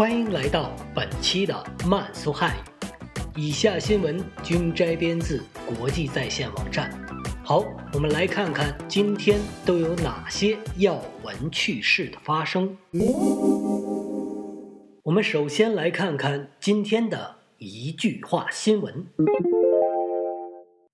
[0.00, 1.54] 欢迎来到本期的
[1.86, 2.60] 慢速汉语。
[3.36, 6.90] 以下新闻均摘编自国际在线网站。
[7.44, 12.78] 好，我们来看看今天都有哪些要闻趣事的发生。
[15.02, 19.06] 我们首先来看看今天的一句话新闻：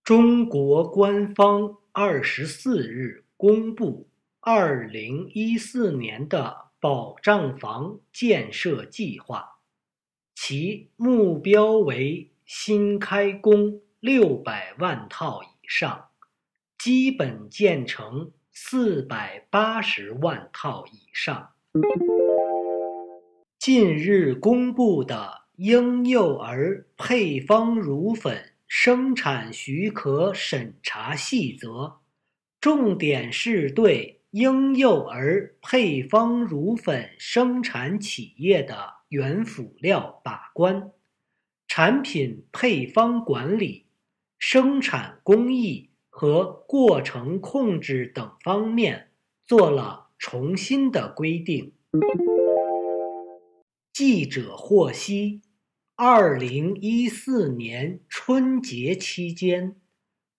[0.02, 4.08] 中国官方二十四日公布
[4.40, 6.65] 二零一四年的。
[6.88, 9.58] 保障房建设计划，
[10.36, 16.10] 其目标为新开工六百万套以上，
[16.78, 21.50] 基本建成四百八十万套以上。
[23.58, 31.96] 近日公布的婴幼儿配方乳粉生产许可审查细则，
[32.60, 34.15] 重点是对。
[34.38, 40.92] 婴幼儿配方乳粉生产企业的原辅料把关、
[41.66, 43.86] 产品配方管理、
[44.38, 49.08] 生产工艺和过程控制等方面
[49.46, 51.72] 做了重新的规定。
[53.90, 55.40] 记者获悉，
[55.94, 59.76] 二零一四年春节期间，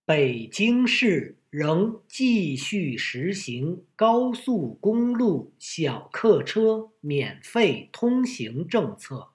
[0.08, 1.36] 北京市。
[1.50, 9.30] 仍继续实行高速公路小客车免费通行政策。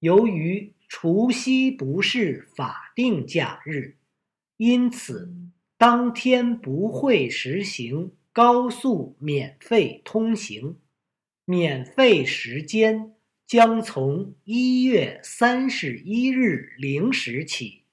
[0.00, 3.96] 由于除夕不是法定假日，
[4.56, 5.32] 因此
[5.78, 10.76] 当天不会实行高速免费通行。
[11.44, 13.14] 免费时间
[13.46, 17.84] 将从一月三十一日零时起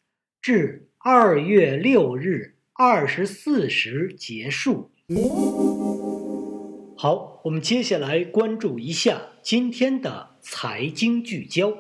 [0.42, 2.58] 至二月六日。
[2.74, 4.92] 二十四时结束。
[6.96, 11.76] 好，我们接下来关注一下今天的财经聚焦。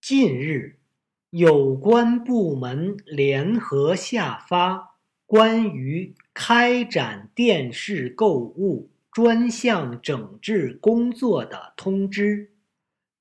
[0.00, 0.78] 近日，
[1.30, 4.96] 有关部门联合下发
[5.26, 12.52] 关于开展电视购物专项整治工作的通知，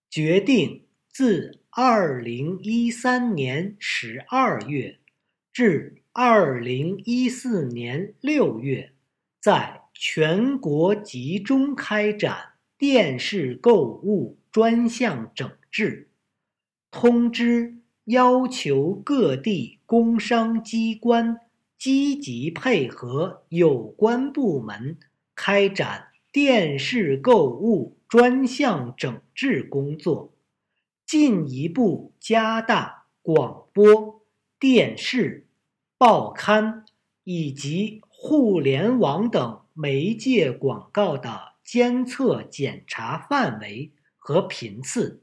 [0.10, 5.00] 决定自二零一三年十二月。
[5.52, 8.92] 至二零一四年六月，
[9.42, 16.10] 在全国集中开展电视购物专项整治。
[16.92, 21.40] 通知要求各地工商机关
[21.80, 25.00] 积极配合有关部门
[25.34, 30.33] 开展电视购物专项整治工作，
[31.06, 34.22] 进一步加大广播。
[34.60, 35.46] 电视、
[35.98, 36.86] 报刊
[37.26, 45.22] 以及互联网等媒介广告的监测检查范围和频次，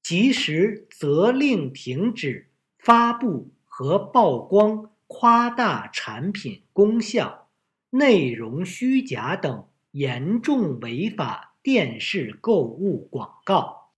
[0.00, 7.48] 及时责令停止发布和曝光夸大产品功效、
[7.90, 13.90] 内容虚假等严重违法电视购物广告。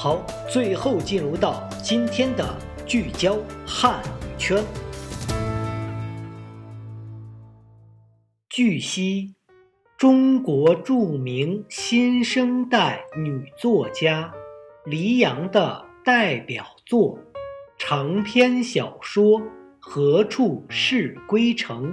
[0.00, 3.36] 好，最后进入到今天的聚焦
[3.66, 4.38] 汉语。
[4.38, 4.64] 圈。
[8.48, 9.34] 据悉，
[9.96, 14.32] 中国著名新生代女作家
[14.84, 17.18] 黎阳的代表作
[17.76, 19.40] 长篇小说
[19.80, 21.86] 《何处是归程》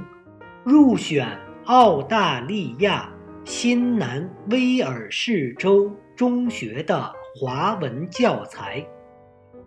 [0.64, 1.28] 入选
[1.66, 3.12] 澳大利亚
[3.46, 8.86] 新南威尔士州中学的华文教材。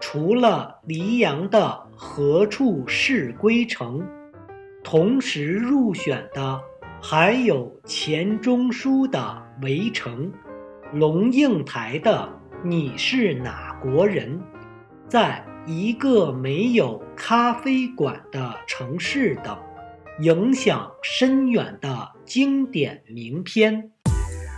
[0.01, 1.59] 除了黎阳的
[1.97, 4.01] 《何处是归程》，
[4.85, 6.61] 同时入选的
[7.03, 9.19] 还有钱钟书的
[9.63, 10.33] 《围城》，
[10.93, 12.29] 龙应台的
[12.65, 14.39] 《你是哪国人》，
[15.09, 19.59] 在一个没有咖啡馆的城市等，
[20.21, 23.91] 影响深远的经典名篇。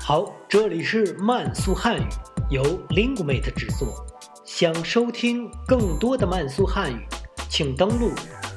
[0.02, 2.08] 好，这里是慢速汉语，
[2.49, 4.05] 由 Linguemate 制作。
[4.44, 7.06] 想收听更多的慢速汉语，
[7.49, 8.11] 请登录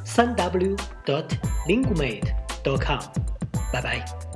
[0.06, 0.76] 三 w
[1.06, 1.26] dot
[1.68, 2.98] l i n g u e m a t e dot com。
[3.72, 4.33] 拜拜。